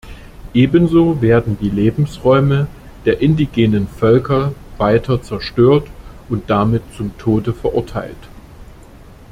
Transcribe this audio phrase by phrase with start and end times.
[0.55, 2.65] Ebenso werden die Lebensräume
[3.05, 5.87] der indigenen Völker weiter zerstört
[6.27, 8.17] und damit zum Tode verurteilt.